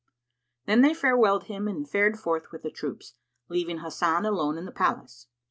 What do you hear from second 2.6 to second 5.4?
the troops, leaving Hasan alone in the palace.